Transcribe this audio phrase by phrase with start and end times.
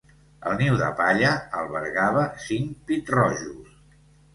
[0.51, 3.83] El niu de palla albergava cinc pit-rojos.